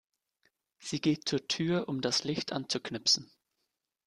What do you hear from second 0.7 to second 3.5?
Sie geht zur Tür, um das Licht auszuknipsen.